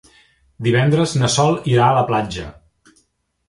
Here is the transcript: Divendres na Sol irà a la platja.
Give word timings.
Divendres 0.67 1.13
na 1.23 1.31
Sol 1.35 1.59
irà 1.75 1.85
a 1.91 1.93
la 2.01 2.05
platja. 2.11 2.51